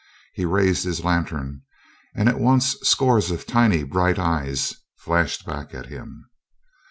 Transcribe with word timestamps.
He 0.33 0.45
raised 0.45 0.83
his 0.83 1.03
lantern; 1.05 1.61
at 2.15 2.39
once 2.39 2.75
scores 2.81 3.29
of 3.29 3.45
tiny, 3.45 3.83
bright 3.83 4.17
eyes 4.17 4.73
flashed 4.97 5.45
back 5.45 5.75
at 5.75 5.85
him. 5.89 6.25